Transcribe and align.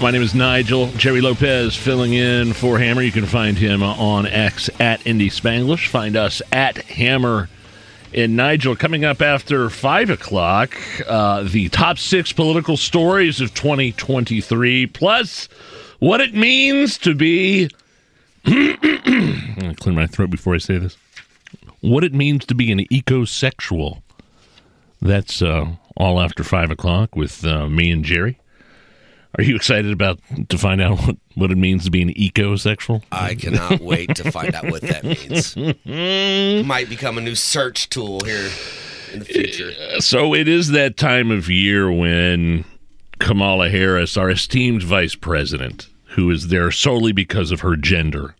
My 0.00 0.10
name 0.10 0.22
is 0.22 0.34
Nigel. 0.34 0.88
Jerry 0.96 1.20
Lopez 1.20 1.76
filling 1.76 2.12
in 2.12 2.52
for 2.52 2.78
Hammer. 2.78 3.00
You 3.00 3.12
can 3.12 3.26
find 3.26 3.56
him 3.56 3.82
on 3.82 4.26
X 4.26 4.68
at 4.78 5.06
Indy 5.06 5.30
Spanglish. 5.30 5.86
Find 5.86 6.16
us 6.16 6.42
at 6.52 6.76
Hammer 6.78 7.48
and 8.12 8.36
Nigel. 8.36 8.76
Coming 8.76 9.04
up 9.04 9.22
after 9.22 9.70
5 9.70 10.10
o'clock, 10.10 10.76
uh, 11.06 11.44
the 11.44 11.68
top 11.70 11.98
six 11.98 12.32
political 12.32 12.76
stories 12.76 13.40
of 13.40 13.54
2023, 13.54 14.88
plus 14.88 15.48
what 16.00 16.20
it 16.20 16.34
means 16.34 16.98
to 16.98 17.14
be. 17.14 17.70
I'm 18.44 18.76
to 19.56 19.74
clear 19.78 19.94
my 19.94 20.06
throat 20.06 20.28
before 20.28 20.54
I 20.54 20.58
say 20.58 20.76
this. 20.76 20.96
What 21.80 22.04
it 22.04 22.12
means 22.12 22.44
to 22.46 22.54
be 22.54 22.70
an 22.72 22.80
ecosexual. 22.80 24.02
That's 25.00 25.40
uh, 25.40 25.76
all 25.96 26.20
after 26.20 26.42
5 26.42 26.72
o'clock 26.72 27.16
with 27.16 27.44
uh, 27.46 27.68
me 27.68 27.90
and 27.90 28.04
Jerry. 28.04 28.38
Are 29.36 29.42
you 29.42 29.56
excited 29.56 29.92
about 29.92 30.20
to 30.48 30.56
find 30.58 30.80
out 30.80 30.98
what, 31.00 31.16
what 31.34 31.50
it 31.50 31.58
means 31.58 31.84
to 31.84 31.90
be 31.90 32.02
an 32.02 32.10
ecosexual? 32.14 33.02
I 33.10 33.34
cannot 33.34 33.80
wait 33.80 34.14
to 34.16 34.30
find 34.30 34.54
out 34.54 34.64
what 34.70 34.82
that 34.82 35.02
means. 35.04 35.56
Might 36.66 36.88
become 36.88 37.18
a 37.18 37.20
new 37.20 37.34
search 37.34 37.88
tool 37.88 38.20
here 38.24 38.48
in 39.12 39.18
the 39.20 39.24
future. 39.24 39.72
So 40.00 40.34
it 40.34 40.46
is 40.46 40.68
that 40.70 40.96
time 40.96 41.30
of 41.32 41.48
year 41.50 41.90
when 41.90 42.64
Kamala 43.18 43.70
Harris, 43.70 44.16
our 44.16 44.30
esteemed 44.30 44.82
vice 44.84 45.16
president, 45.16 45.88
who 46.10 46.30
is 46.30 46.48
there 46.48 46.70
solely 46.70 47.10
because 47.12 47.50
of 47.50 47.60
her 47.60 47.74
gender. 47.74 48.36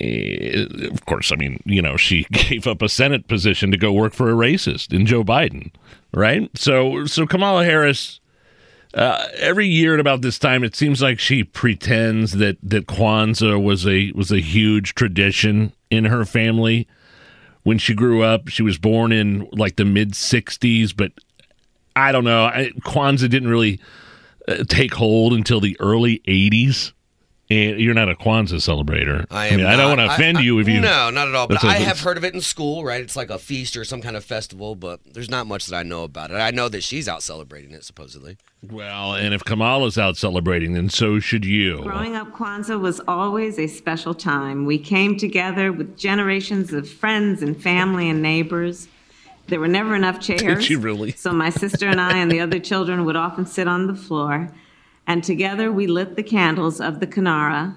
eh, 0.00 0.64
Of 0.90 1.04
course, 1.04 1.30
I 1.32 1.36
mean, 1.36 1.62
you 1.66 1.82
know, 1.82 1.98
she 1.98 2.24
gave 2.32 2.66
up 2.66 2.80
a 2.80 2.88
Senate 2.88 3.28
position 3.28 3.70
to 3.72 3.76
go 3.76 3.92
work 3.92 4.14
for 4.14 4.30
a 4.30 4.34
racist 4.34 4.94
in 4.94 5.04
Joe 5.04 5.22
Biden, 5.22 5.70
right? 6.14 6.48
So, 6.56 7.04
so 7.04 7.26
Kamala 7.26 7.64
Harris 7.66 8.20
uh, 8.94 9.26
every 9.36 9.66
year 9.66 9.94
at 9.94 10.00
about 10.00 10.22
this 10.22 10.38
time, 10.38 10.64
it 10.64 10.76
seems 10.76 11.00
like 11.00 11.18
she 11.18 11.44
pretends 11.44 12.32
that 12.32 12.58
that 12.62 12.86
Kwanzaa 12.86 13.62
was 13.62 13.86
a 13.86 14.12
was 14.12 14.30
a 14.30 14.40
huge 14.40 14.94
tradition 14.94 15.72
in 15.90 16.04
her 16.06 16.24
family. 16.24 16.86
When 17.62 17.78
she 17.78 17.94
grew 17.94 18.22
up, 18.22 18.48
she 18.48 18.62
was 18.62 18.76
born 18.76 19.12
in 19.12 19.48
like 19.52 19.76
the 19.76 19.84
mid 19.84 20.12
'60s, 20.12 20.94
but 20.94 21.12
I 21.96 22.12
don't 22.12 22.24
know. 22.24 22.44
I, 22.44 22.70
Kwanzaa 22.80 23.30
didn't 23.30 23.48
really 23.48 23.80
uh, 24.46 24.64
take 24.68 24.94
hold 24.94 25.32
until 25.32 25.60
the 25.60 25.76
early 25.80 26.18
'80s. 26.26 26.92
And 27.52 27.80
you're 27.80 27.94
not 27.94 28.08
a 28.08 28.14
Kwanzaa 28.14 28.56
celebrator. 28.60 29.26
I 29.30 29.48
am. 29.48 29.58
mean, 29.58 29.66
I 29.66 29.76
don't 29.76 29.96
want 29.96 30.00
to 30.00 30.14
offend 30.14 30.38
I- 30.38 30.42
you 30.42 30.58
if 30.58 30.68
you. 30.68 30.80
No, 30.80 31.10
not 31.10 31.28
at 31.28 31.34
all. 31.34 31.46
But 31.46 31.64
I 31.64 31.74
have 31.74 32.00
heard 32.00 32.16
of 32.16 32.24
it 32.24 32.34
in 32.34 32.40
school. 32.40 32.84
Right? 32.84 33.00
It's 33.00 33.16
like 33.16 33.30
a 33.30 33.38
feast 33.38 33.76
or 33.76 33.84
some 33.84 34.00
kind 34.00 34.16
of 34.16 34.24
festival. 34.24 34.74
But 34.74 35.00
there's 35.12 35.30
not 35.30 35.46
much 35.46 35.66
that 35.66 35.76
I 35.76 35.82
know 35.82 36.04
about 36.04 36.30
it. 36.30 36.34
I 36.34 36.50
know 36.50 36.68
that 36.68 36.82
she's 36.82 37.08
out 37.08 37.22
celebrating 37.22 37.72
it 37.72 37.84
supposedly. 37.84 38.36
Well, 38.70 39.14
and 39.14 39.34
if 39.34 39.42
Kamala's 39.44 39.98
out 39.98 40.16
celebrating, 40.16 40.74
then 40.74 40.88
so 40.88 41.18
should 41.18 41.44
you. 41.44 41.82
Growing 41.82 42.14
up, 42.14 42.32
Kwanzaa 42.32 42.80
was 42.80 43.00
always 43.08 43.58
a 43.58 43.66
special 43.66 44.14
time. 44.14 44.66
We 44.66 44.78
came 44.78 45.16
together 45.16 45.72
with 45.72 45.96
generations 45.98 46.72
of 46.72 46.88
friends 46.88 47.42
and 47.42 47.60
family 47.60 48.08
and 48.08 48.22
neighbors. 48.22 48.86
There 49.48 49.58
were 49.58 49.68
never 49.68 49.96
enough 49.96 50.20
chairs. 50.20 50.40
Did 50.42 50.70
you 50.70 50.78
really? 50.78 51.10
So 51.12 51.32
my 51.32 51.50
sister 51.50 51.88
and 51.88 52.00
I 52.00 52.18
and 52.18 52.30
the 52.30 52.40
other 52.40 52.60
children 52.60 53.04
would 53.04 53.16
often 53.16 53.44
sit 53.46 53.66
on 53.66 53.88
the 53.88 53.94
floor, 53.94 54.48
and 55.06 55.22
together 55.24 55.70
we 55.72 55.86
lit 55.86 56.16
the 56.16 56.22
candles 56.22 56.80
of 56.80 57.00
the 57.00 57.06
Kinara. 57.06 57.74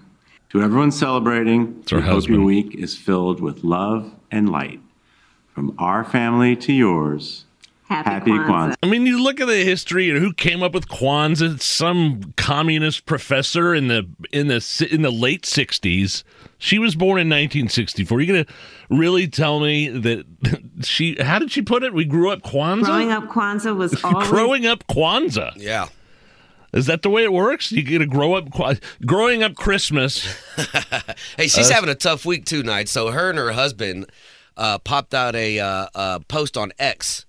To 0.52 0.62
everyone 0.62 0.92
celebrating, 0.92 1.84
her 1.90 1.98
we 1.98 2.04
hope 2.04 2.28
your 2.28 2.44
week 2.44 2.76
is 2.76 2.96
filled 2.98 3.42
with 3.42 3.64
love 3.64 4.14
and 4.32 4.50
light. 4.50 4.80
From 5.54 5.74
our 5.80 6.04
family 6.04 6.56
to 6.58 6.74
yours, 6.74 7.46
Happy, 7.88 8.10
happy 8.10 8.32
Kwanzaa. 8.32 8.48
Kwanzaa. 8.48 8.76
I 8.82 8.88
mean, 8.88 9.06
you 9.06 9.22
look 9.22 9.40
at 9.40 9.48
the 9.48 9.64
history 9.64 10.10
and 10.10 10.18
who 10.18 10.34
came 10.34 10.64
up 10.64 10.74
with 10.74 10.88
Kwanzaa. 10.88 11.56
It's 11.56 11.66
some 11.66 12.34
communist 12.36 13.06
professor 13.06 13.76
in 13.76 13.88
the 13.90 14.08
in 14.32 14.48
the 14.48 14.88
in 14.92 15.04
the 15.04 15.12
late 15.12 15.44
'60s. 15.44 16.24
She 16.58 16.80
was 16.80 16.96
born 16.96 17.20
in 17.20 17.28
1964. 17.30 18.22
You 18.22 18.28
gonna 18.28 18.46
really 18.90 19.28
tell 19.28 19.60
me 19.60 19.90
that 19.90 20.26
she? 20.84 21.16
How 21.22 21.38
did 21.38 21.52
she 21.52 21.62
put 21.62 21.84
it? 21.84 21.94
We 21.94 22.06
grew 22.06 22.32
up 22.32 22.42
Kwanzaa. 22.42 22.86
Growing 22.86 23.12
up, 23.12 23.26
Kwanzaa 23.26 23.76
was 23.76 23.94
always 24.04 24.28
Growing 24.30 24.66
up 24.66 24.88
Kwanzaa. 24.88 25.54
Yeah. 25.56 25.90
Is 26.76 26.86
that 26.88 27.02
the 27.02 27.10
way 27.10 27.24
it 27.24 27.32
works? 27.32 27.72
You 27.72 27.82
get 27.82 28.00
to 28.00 28.06
grow 28.06 28.34
up. 28.34 28.50
Growing 29.06 29.42
up 29.42 29.56
Christmas. 29.56 30.28
Hey, 31.38 31.48
she's 31.48 31.70
having 31.70 31.90
a 31.90 31.96
tough 31.96 32.26
week 32.26 32.46
too, 32.46 32.64
night. 32.64 32.88
So 32.88 33.12
her 33.12 33.30
and 33.30 33.38
her 33.38 33.52
husband 33.52 34.06
uh, 34.56 34.78
popped 34.80 35.14
out 35.14 35.36
a 35.36 35.60
uh, 35.60 35.88
uh, 35.94 36.20
post 36.28 36.58
on 36.58 36.72
X 36.80 37.26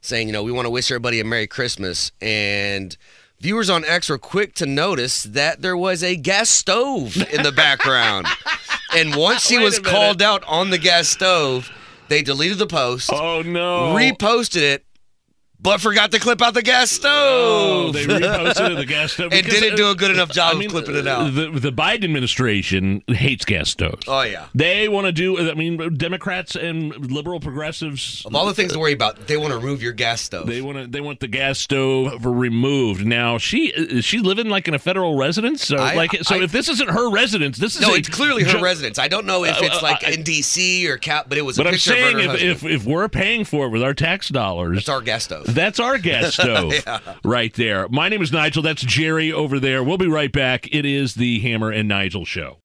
saying, 0.00 0.28
you 0.28 0.32
know, 0.32 0.42
we 0.42 0.52
want 0.52 0.66
to 0.66 0.70
wish 0.70 0.90
everybody 0.90 1.20
a 1.20 1.24
Merry 1.24 1.46
Christmas. 1.46 2.10
And 2.20 2.96
viewers 3.40 3.68
on 3.68 3.84
X 3.84 4.08
were 4.08 4.18
quick 4.18 4.54
to 4.56 4.66
notice 4.66 5.24
that 5.24 5.62
there 5.62 5.76
was 5.76 6.02
a 6.02 6.16
gas 6.16 6.48
stove 6.48 7.16
in 7.16 7.42
the 7.42 7.52
background. 7.52 8.26
and 8.96 9.14
once 9.14 9.46
she 9.46 9.58
Wait 9.58 9.64
was 9.64 9.78
called 9.78 10.22
out 10.22 10.42
on 10.46 10.70
the 10.70 10.78
gas 10.78 11.08
stove, 11.08 11.70
they 12.08 12.22
deleted 12.22 12.58
the 12.58 12.66
post, 12.66 13.10
Oh 13.12 13.42
no! 13.42 13.94
reposted 13.94 14.62
it, 14.62 14.84
but 15.62 15.80
forgot 15.80 16.10
to 16.12 16.18
clip 16.18 16.40
out 16.42 16.54
the 16.54 16.62
gas 16.62 16.98
Oh, 17.04 17.92
stove. 17.92 17.94
they 17.94 18.04
reposted 18.04 18.76
the 18.76 18.84
gas 18.86 19.12
stove 19.12 19.32
and 19.32 19.44
didn't 19.46 19.76
do 19.76 19.90
a 19.90 19.94
good 19.94 20.10
enough 20.10 20.30
job 20.30 20.54
I 20.54 20.58
mean, 20.58 20.66
of 20.66 20.72
clipping 20.72 20.96
it 20.96 21.06
out. 21.06 21.34
The, 21.34 21.50
the 21.50 21.70
Biden 21.72 22.04
administration 22.04 23.02
hates 23.08 23.44
gas 23.44 23.70
stoves. 23.70 24.04
oh, 24.08 24.22
yeah. 24.22 24.46
They 24.54 24.88
want 24.88 25.06
to 25.06 25.12
do. 25.12 25.50
I 25.50 25.54
mean, 25.54 25.96
Democrats 25.96 26.56
and 26.56 27.10
liberal 27.12 27.40
progressives. 27.40 28.24
Of 28.24 28.34
all 28.34 28.46
the 28.46 28.54
things 28.54 28.72
to 28.72 28.78
worry 28.78 28.92
about, 28.92 29.26
they 29.26 29.36
want 29.36 29.50
to 29.52 29.58
remove 29.58 29.82
your 29.82 29.92
gas 29.92 30.20
stove. 30.22 30.46
They 30.46 30.60
want 30.62 30.78
to. 30.78 30.86
They 30.86 31.00
want 31.00 31.20
the 31.20 31.28
gas 31.28 31.58
stove 31.58 32.24
removed. 32.24 33.04
Now 33.06 33.38
she 33.38 33.66
is 33.68 34.04
she 34.04 34.18
living 34.18 34.48
like 34.48 34.66
in 34.68 34.74
a 34.74 34.78
federal 34.78 35.16
residence. 35.18 35.66
So 35.66 35.76
I- 35.76 35.94
like 35.94 36.12
so, 36.22 36.36
I- 36.36 36.42
if 36.42 36.52
this 36.52 36.68
isn't 36.68 36.88
her 36.90 37.10
residence, 37.10 37.58
this 37.58 37.74
is 37.76 37.82
No, 37.82 37.94
a 37.94 37.96
it's 37.98 38.08
clearly 38.08 38.44
her 38.44 38.52
jo- 38.52 38.62
residence. 38.62 38.98
I 38.98 39.08
don't 39.08 39.26
know 39.26 39.44
if 39.44 39.56
Uh, 39.56 39.64
it's 39.64 39.82
like 39.82 40.04
I- 40.04 40.12
in 40.12 40.22
D.C. 40.22 40.88
or 40.88 40.96
Cap, 40.96 41.26
but 41.28 41.36
it 41.38 41.42
was 41.42 41.58
a 41.58 41.62
But 41.64 41.72
I'm 41.72 41.78
saying 41.78 42.18
if, 42.20 42.42
if 42.42 42.64
if 42.64 42.84
we're 42.86 43.08
paying 43.08 43.44
for 43.44 43.66
it 43.66 43.68
with 43.70 43.82
our 43.82 43.94
tax 43.94 44.28
dollars, 44.28 44.78
it's 44.78 44.88
our 44.88 45.00
gas 45.00 45.24
stove. 45.24 45.49
That's 45.54 45.80
our 45.80 45.98
gas 45.98 46.34
stove 46.34 46.74
right 47.24 47.52
there. 47.54 47.88
My 47.88 48.08
name 48.08 48.22
is 48.22 48.32
Nigel. 48.32 48.62
That's 48.62 48.82
Jerry 48.82 49.32
over 49.32 49.58
there. 49.60 49.82
We'll 49.82 49.98
be 49.98 50.08
right 50.08 50.32
back. 50.32 50.72
It 50.74 50.84
is 50.84 51.14
the 51.14 51.40
Hammer 51.40 51.70
and 51.70 51.88
Nigel 51.88 52.24
show. 52.24 52.58